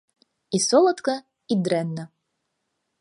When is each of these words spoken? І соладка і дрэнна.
І 0.57 0.61
соладка 0.67 1.15
і 1.57 1.59
дрэнна. 1.69 2.03